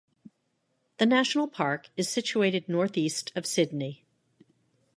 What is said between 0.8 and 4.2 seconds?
The national park is situated northeast of Sydney.